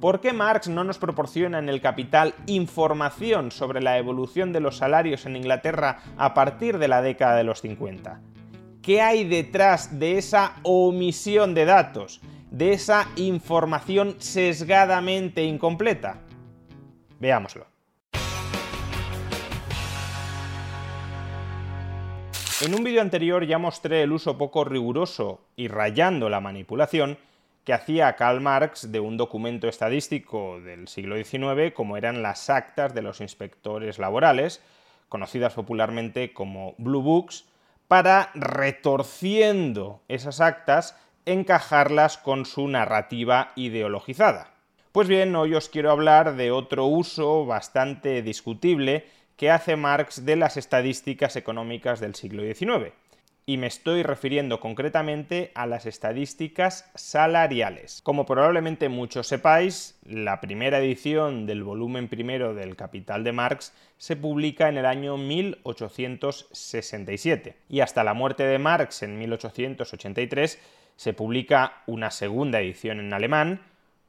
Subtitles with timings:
[0.00, 4.78] ¿Por qué Marx no nos proporciona en el Capital información sobre la evolución de los
[4.78, 8.18] salarios en Inglaterra a partir de la década de los 50?
[8.80, 16.22] ¿Qué hay detrás de esa omisión de datos, de esa información sesgadamente incompleta?
[17.18, 17.66] Veámoslo.
[22.62, 27.18] En un vídeo anterior ya mostré el uso poco riguroso y rayando la manipulación
[27.72, 33.02] hacía Karl Marx de un documento estadístico del siglo XIX como eran las actas de
[33.02, 34.62] los inspectores laborales,
[35.08, 37.46] conocidas popularmente como Blue Books,
[37.88, 40.96] para, retorciendo esas actas,
[41.26, 44.52] encajarlas con su narrativa ideologizada.
[44.92, 50.36] Pues bien, hoy os quiero hablar de otro uso bastante discutible que hace Marx de
[50.36, 52.92] las estadísticas económicas del siglo XIX
[53.46, 58.02] y me estoy refiriendo concretamente a las estadísticas salariales.
[58.02, 64.14] Como probablemente muchos sepáis, la primera edición del volumen primero del Capital de Marx se
[64.16, 70.60] publica en el año 1867 y hasta la muerte de Marx en 1883
[70.96, 73.60] se publica una segunda edición en alemán,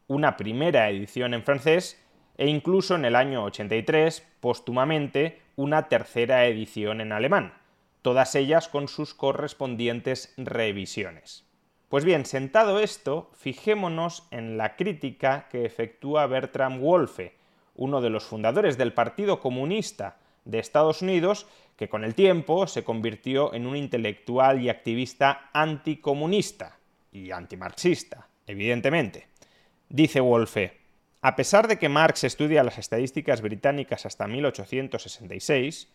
[0.07, 1.99] una primera edición en francés
[2.37, 7.60] e incluso en el año 83, póstumamente, una tercera edición en alemán
[8.01, 11.45] todas ellas con sus correspondientes revisiones.
[11.89, 17.35] Pues bien, sentado esto, fijémonos en la crítica que efectúa Bertram Wolfe,
[17.75, 22.83] uno de los fundadores del Partido Comunista de Estados Unidos, que con el tiempo se
[22.83, 26.77] convirtió en un intelectual y activista anticomunista
[27.11, 29.27] y antimarxista, evidentemente.
[29.89, 30.79] Dice Wolfe,
[31.21, 35.91] a pesar de que Marx estudia las estadísticas británicas hasta 1866,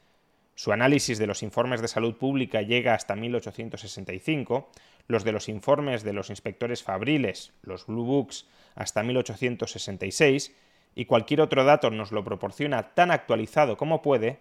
[0.56, 4.70] su análisis de los informes de salud pública llega hasta 1865,
[5.06, 10.56] los de los informes de los inspectores fabriles, los Blue Books, hasta 1866,
[10.94, 14.40] y cualquier otro dato nos lo proporciona tan actualizado como puede,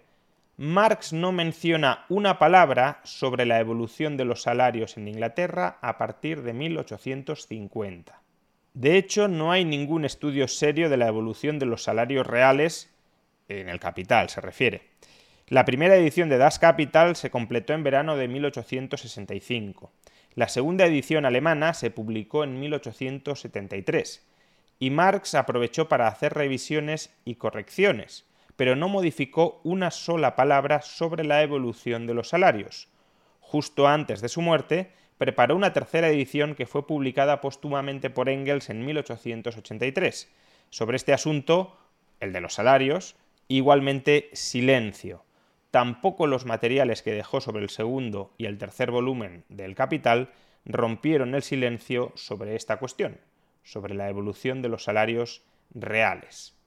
[0.55, 6.43] Marx no menciona una palabra sobre la evolución de los salarios en Inglaterra a partir
[6.43, 8.21] de 1850.
[8.73, 12.89] De hecho, no hay ningún estudio serio de la evolución de los salarios reales
[13.49, 14.94] en el capital, se refiere.
[15.47, 19.91] La primera edición de Das Kapital se completó en verano de 1865.
[20.33, 24.25] La segunda edición alemana se publicó en 1873
[24.79, 28.25] y Marx aprovechó para hacer revisiones y correcciones,
[28.55, 32.87] pero no modificó una sola palabra sobre la evolución de los salarios.
[33.39, 38.71] Justo antes de su muerte, preparó una tercera edición que fue publicada póstumamente por Engels
[38.71, 40.27] en 1883.
[40.71, 41.77] Sobre este asunto,
[42.19, 43.15] el de los salarios,
[43.47, 45.24] igualmente silencio
[45.75, 50.29] tampoco los materiales que dejó sobre el segundo y el tercer volumen del Capital
[50.63, 53.19] rompieron el silencio sobre esta cuestión,
[53.61, 56.57] sobre la evolución de los salarios reales.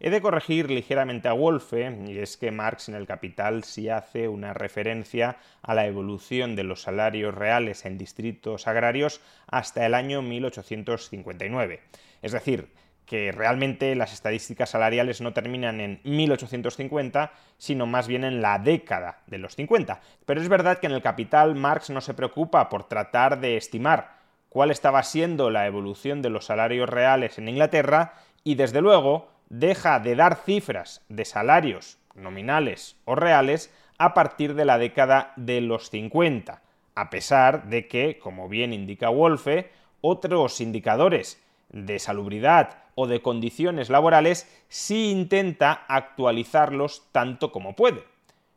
[0.00, 4.28] He de corregir ligeramente a Wolfe, y es que Marx en el Capital sí hace
[4.28, 10.22] una referencia a la evolución de los salarios reales en distritos agrarios hasta el año
[10.22, 11.82] 1859.
[12.22, 12.70] Es decir,
[13.06, 19.20] que realmente las estadísticas salariales no terminan en 1850, sino más bien en la década
[19.26, 20.00] de los 50.
[20.24, 24.16] Pero es verdad que en el Capital Marx no se preocupa por tratar de estimar
[24.48, 30.00] cuál estaba siendo la evolución de los salarios reales en Inglaterra y desde luego deja
[30.00, 35.90] de dar cifras de salarios nominales o reales a partir de la década de los
[35.90, 36.62] 50,
[36.94, 43.90] a pesar de que, como bien indica Wolfe, otros indicadores de salubridad o de condiciones
[43.90, 48.04] laborales sí intenta actualizarlos tanto como puede.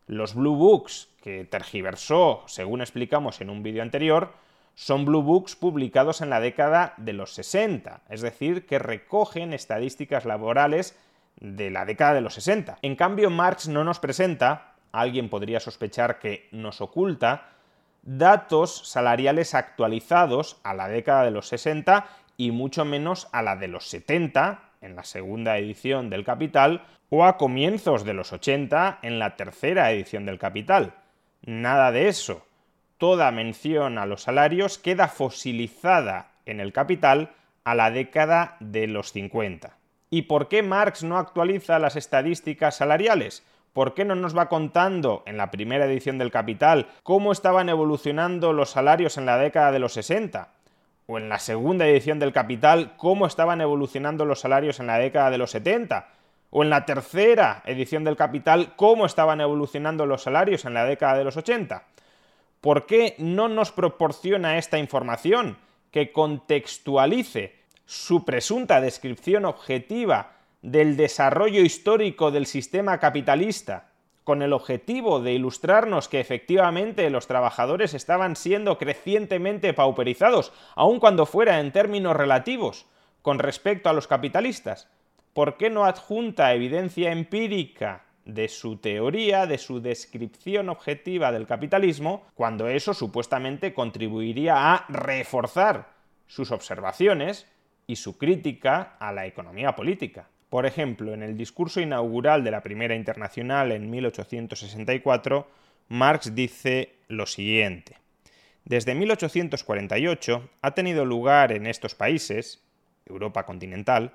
[0.07, 4.33] Los Blue Books, que tergiversó, según explicamos en un vídeo anterior,
[4.73, 10.23] son Blue Books publicados en la década de los 60, es decir, que recogen estadísticas
[10.23, 10.97] laborales
[11.39, 12.77] de la década de los 60.
[12.81, 17.49] En cambio, Marx no nos presenta, alguien podría sospechar que nos oculta,
[18.03, 22.07] datos salariales actualizados a la década de los 60
[22.37, 27.25] y mucho menos a la de los 70 en la segunda edición del Capital o
[27.25, 30.93] a comienzos de los 80 en la tercera edición del Capital.
[31.41, 32.45] Nada de eso.
[32.97, 37.31] Toda mención a los salarios queda fosilizada en el capital
[37.63, 39.77] a la década de los 50.
[40.09, 43.43] ¿Y por qué Marx no actualiza las estadísticas salariales?
[43.73, 48.51] ¿Por qué no nos va contando en la primera edición del Capital cómo estaban evolucionando
[48.51, 50.49] los salarios en la década de los 60?
[51.09, 55.31] ¿O en la segunda edición del Capital cómo estaban evolucionando los salarios en la década
[55.31, 56.09] de los 70?
[56.49, 61.17] ¿O en la tercera edición del Capital cómo estaban evolucionando los salarios en la década
[61.17, 61.85] de los 80?
[62.59, 65.57] ¿Por qué no nos proporciona esta información
[65.91, 67.55] que contextualice
[67.85, 73.86] su presunta descripción objetiva del desarrollo histórico del sistema capitalista,
[74.27, 81.25] con el objetivo de ilustrarnos que efectivamente los trabajadores estaban siendo crecientemente pauperizados, aun cuando
[81.25, 82.87] fuera en términos relativos,
[83.21, 84.89] con respecto a los capitalistas?
[85.31, 92.25] ¿Por qué no adjunta evidencia empírica de su teoría, de su descripción objetiva del capitalismo,
[92.35, 95.93] cuando eso supuestamente contribuiría a reforzar
[96.27, 97.47] sus observaciones
[97.87, 100.27] y su crítica a la economía política?
[100.49, 105.47] Por ejemplo, en el discurso inaugural de la Primera Internacional en 1864,
[105.89, 107.97] Marx dice lo siguiente.
[108.63, 112.61] Desde 1848 ha tenido lugar en estos países,
[113.05, 114.13] Europa continental,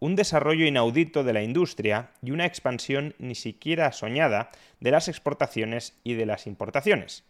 [0.00, 5.98] un desarrollo inaudito de la industria y una expansión ni siquiera soñada de las exportaciones
[6.04, 7.24] y de las importaciones.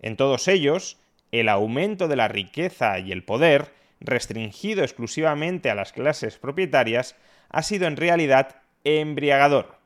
[0.00, 0.98] En todos ellos,
[1.30, 7.16] el aumento de la riqueza y el poder, restringido exclusivamente a las clases propietarias,
[7.48, 9.78] ha sido en realidad embriagador.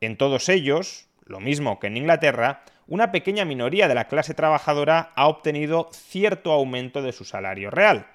[0.00, 5.12] En todos ellos, lo mismo que en Inglaterra, una pequeña minoría de la clase trabajadora
[5.14, 8.06] ha obtenido cierto aumento de su salario real,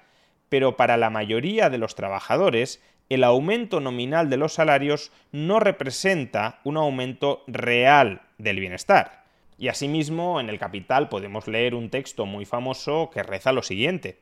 [0.48, 6.60] pero para la mayoría de los trabajadores el aumento nominal de los salarios no representa
[6.64, 9.24] un aumento real del bienestar.
[9.58, 14.18] Y asimismo, en el Capital podemos leer un texto muy famoso que reza lo siguiente.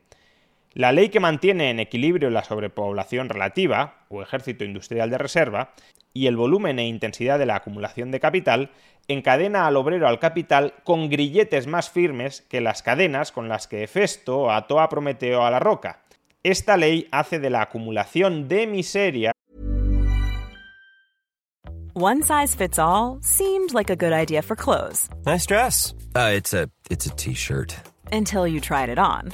[0.75, 5.71] La ley que mantiene en equilibrio la sobrepoblación relativa, o ejército industrial de reserva,
[6.13, 8.71] y el volumen e intensidad de la acumulación de capital,
[9.07, 13.83] encadena al obrero al capital con grilletes más firmes que las cadenas con las que
[13.83, 16.01] Hefesto ató a Prometeo a la roca.
[16.43, 19.31] Esta ley hace de la acumulación de miseria
[21.93, 25.07] One size fits all seemed like a good idea for clothes.
[25.25, 25.93] Nice dress.
[26.13, 27.73] Uh, it's a it's a t-shirt.
[28.11, 29.33] Until you tried it on.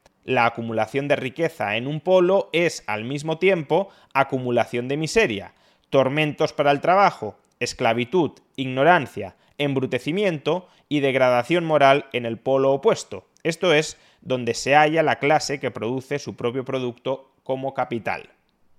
[0.23, 5.53] La acumulación de riqueza en un polo es al mismo tiempo acumulación de miseria,
[5.89, 13.73] tormentos para el trabajo, esclavitud, ignorancia, embrutecimiento y degradación moral en el polo opuesto, esto
[13.73, 18.29] es, donde se halla la clase que produce su propio producto como capital.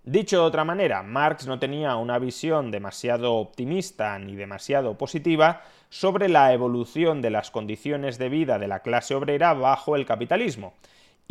[0.04, 6.28] Dicho de otra manera, Marx no tenía una visión demasiado optimista ni demasiado positiva sobre
[6.28, 10.74] la evolución de las condiciones de vida de la clase obrera bajo el capitalismo,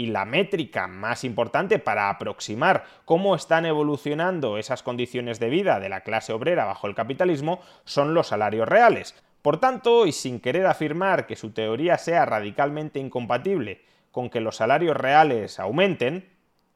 [0.02, 5.90] y la métrica más importante para aproximar cómo están evolucionando esas condiciones de vida de
[5.90, 9.14] la clase obrera bajo el capitalismo son los salarios reales.
[9.44, 14.56] Por tanto, y sin querer afirmar que su teoría sea radicalmente incompatible con que los
[14.56, 16.32] salarios reales aumenten,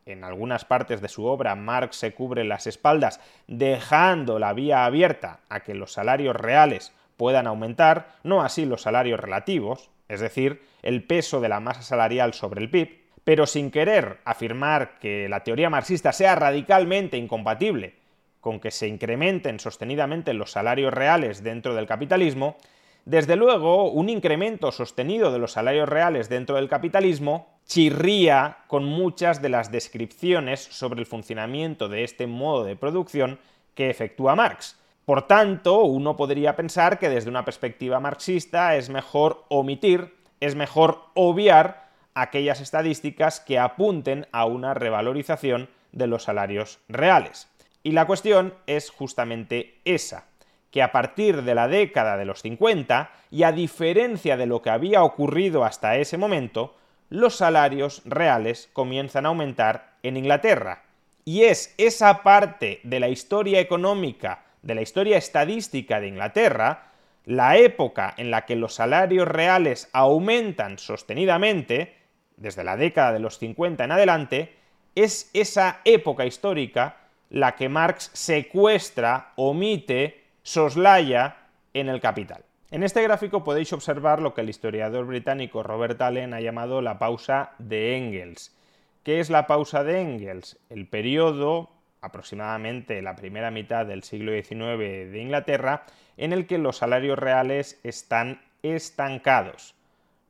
[0.06, 5.40] en algunas partes de su obra Marx se cubre las espaldas dejando la vía abierta
[5.50, 11.04] a que los salarios reales puedan aumentar, no así los salarios relativos, es decir, el
[11.04, 15.70] peso de la masa salarial sobre el PIB, pero sin querer afirmar que la teoría
[15.70, 17.96] marxista sea radicalmente incompatible
[18.40, 22.58] con que se incrementen sostenidamente los salarios reales dentro del capitalismo,
[23.04, 29.42] desde luego un incremento sostenido de los salarios reales dentro del capitalismo chirría con muchas
[29.42, 33.40] de las descripciones sobre el funcionamiento de este modo de producción
[33.74, 34.80] que efectúa Marx.
[35.06, 41.06] Por tanto, uno podría pensar que desde una perspectiva marxista es mejor omitir, es mejor
[41.16, 41.85] obviar
[42.16, 47.48] aquellas estadísticas que apunten a una revalorización de los salarios reales.
[47.84, 50.26] Y la cuestión es justamente esa,
[50.72, 54.72] que a partir de la década de los 50, y a diferencia de lo que
[54.72, 56.76] había ocurrido hasta ese momento,
[57.10, 60.84] los salarios reales comienzan a aumentar en Inglaterra.
[61.24, 66.92] Y es esa parte de la historia económica, de la historia estadística de Inglaterra,
[67.26, 71.96] la época en la que los salarios reales aumentan sostenidamente,
[72.38, 74.56] desde la década de los 50 en adelante,
[74.96, 76.98] es esa época histórica
[77.30, 81.38] la que Marx secuestra, omite, soslaya
[81.74, 82.44] en el Capital.
[82.72, 87.00] En este gráfico podéis observar lo que el historiador británico Robert Allen ha llamado la
[87.00, 88.56] pausa de Engels.
[89.04, 90.58] ¿Qué es la pausa de Engels?
[90.70, 91.70] El periodo,
[92.02, 95.84] aproximadamente la primera mitad del siglo XIX de Inglaterra,
[96.18, 99.76] en el que los salarios reales están estancados.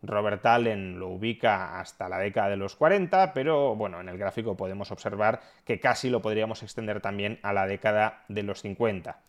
[0.01, 4.55] Robert Allen lo ubica hasta la década de los 40, pero bueno, en el gráfico
[4.55, 9.19] podemos observar que casi lo podríamos extender también a la década de los 50.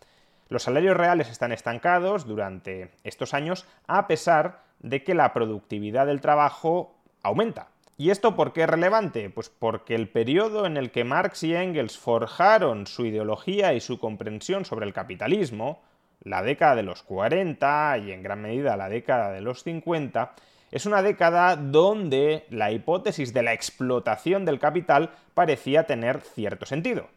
[0.49, 6.21] Los salarios reales están estancados durante estos años a pesar de que la productividad del
[6.21, 7.67] trabajo aumenta.
[7.97, 9.29] ¿Y esto por qué es relevante?
[9.31, 13.97] Pues porque el periodo en el que Marx y Engels forjaron su ideología y su
[13.97, 15.81] comprensión sobre el capitalismo,
[16.21, 20.33] la década de los 40 y en gran medida la década de los 50,
[20.71, 27.07] es una década donde la hipótesis de la explotación del capital parecía tener cierto sentido.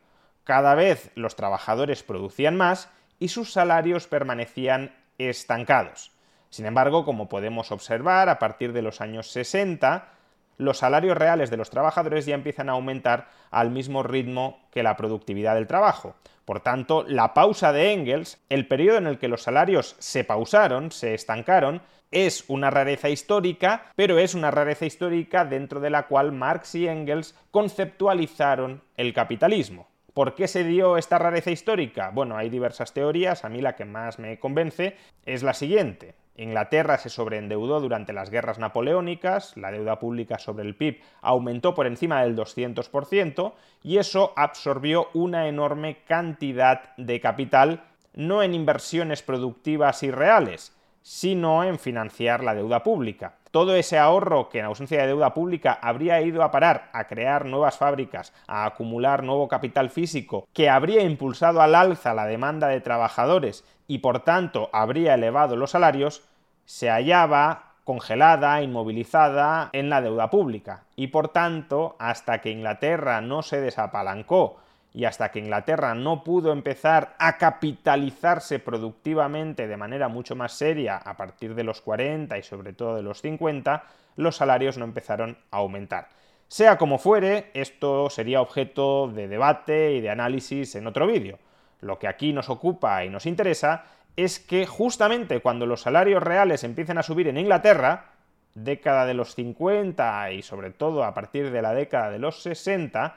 [0.44, 2.88] Cada vez los trabajadores producían más
[3.18, 6.12] y sus salarios permanecían estancados.
[6.48, 10.08] Sin embargo, como podemos observar, a partir de los años 60,
[10.56, 14.96] los salarios reales de los trabajadores ya empiezan a aumentar al mismo ritmo que la
[14.96, 16.16] productividad del trabajo.
[16.44, 20.90] Por tanto, la pausa de Engels, el periodo en el que los salarios se pausaron,
[20.90, 21.80] se estancaron,
[22.10, 26.88] es una rareza histórica, pero es una rareza histórica dentro de la cual Marx y
[26.88, 29.88] Engels conceptualizaron el capitalismo.
[30.12, 32.10] ¿Por qué se dio esta rareza histórica?
[32.10, 36.14] Bueno, hay diversas teorías, a mí la que más me convence es la siguiente.
[36.36, 41.86] Inglaterra se sobreendeudó durante las guerras napoleónicas, la deuda pública sobre el PIB aumentó por
[41.86, 43.52] encima del 200%
[43.82, 51.64] y eso absorbió una enorme cantidad de capital, no en inversiones productivas y reales, sino
[51.64, 53.34] en financiar la deuda pública.
[53.50, 57.46] Todo ese ahorro que en ausencia de deuda pública habría ido a parar a crear
[57.46, 62.80] nuevas fábricas, a acumular nuevo capital físico, que habría impulsado al alza la demanda de
[62.80, 66.22] trabajadores y por tanto habría elevado los salarios,
[66.64, 70.84] se hallaba congelada, inmovilizada en la deuda pública.
[70.94, 74.58] Y por tanto, hasta que Inglaterra no se desapalancó
[74.92, 80.96] y hasta que Inglaterra no pudo empezar a capitalizarse productivamente de manera mucho más seria
[80.96, 83.84] a partir de los 40 y sobre todo de los 50,
[84.16, 86.08] los salarios no empezaron a aumentar.
[86.48, 91.38] Sea como fuere, esto sería objeto de debate y de análisis en otro vídeo.
[91.80, 93.84] Lo que aquí nos ocupa y nos interesa
[94.16, 98.06] es que justamente cuando los salarios reales empiecen a subir en Inglaterra,
[98.54, 103.16] década de los 50 y sobre todo a partir de la década de los 60,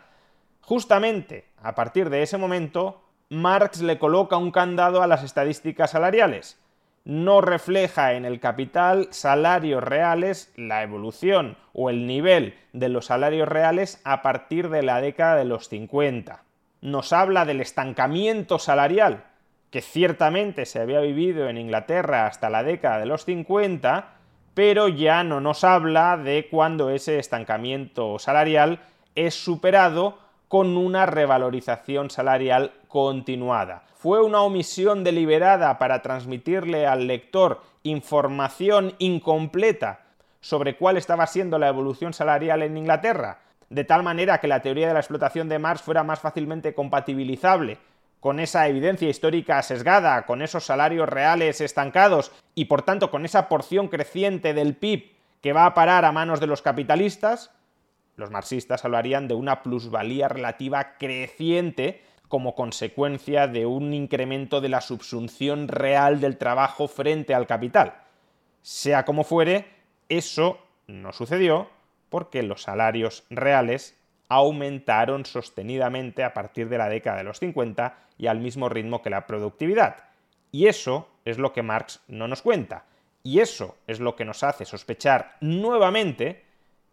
[0.64, 6.58] Justamente a partir de ese momento, Marx le coloca un candado a las estadísticas salariales.
[7.04, 13.50] No refleja en el capital salarios reales, la evolución o el nivel de los salarios
[13.50, 16.44] reales a partir de la década de los 50.
[16.80, 19.26] Nos habla del estancamiento salarial,
[19.70, 24.14] que ciertamente se había vivido en Inglaterra hasta la década de los 50,
[24.54, 28.80] pero ya no nos habla de cuando ese estancamiento salarial
[29.16, 30.23] es superado
[30.54, 33.86] con una revalorización salarial continuada.
[33.96, 40.02] Fue una omisión deliberada para transmitirle al lector información incompleta
[40.42, 43.40] sobre cuál estaba siendo la evolución salarial en Inglaterra,
[43.72, 47.80] de tal manera que la teoría de la explotación de Marx fuera más fácilmente compatibilizable
[48.20, 53.50] con esa evidencia histórica sesgada, con esos salarios reales estancados y por tanto con esa
[53.50, 57.50] porción creciente del PIB que va a parar a manos de los capitalistas,
[58.16, 64.82] los marxistas hablarían de una plusvalía relativa creciente como consecuencia de un incremento de la
[64.82, 67.94] subsunción real del trabajo frente al capital.
[68.62, 69.68] Sea como fuere,
[70.10, 71.70] eso no sucedió
[72.10, 73.98] porque los salarios reales
[74.30, 79.10] aumentaron sostenidamente a partir de la década de los 50 y al mismo ritmo que
[79.10, 80.06] la productividad.
[80.52, 82.86] Y eso es lo que Marx no nos cuenta.
[83.24, 86.44] Y eso es lo que nos hace sospechar nuevamente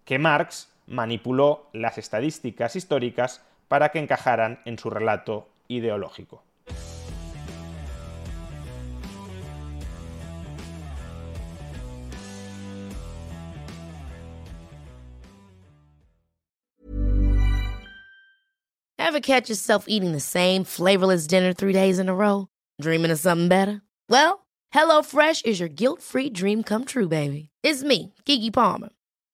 [0.05, 6.43] que Marx manipuló las estadísticas históricas para que encajaran en su relato ideológico.
[18.99, 22.47] Ever catch yourself eating the same flavorless dinner three days in a row?
[22.81, 23.83] Dreaming of something better?
[24.09, 27.51] Well, HelloFresh is your guilt-free dream come true, baby.
[27.65, 28.91] It's me, Kiki Palmer.